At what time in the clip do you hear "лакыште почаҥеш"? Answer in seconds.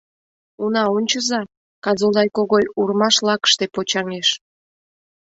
3.27-4.29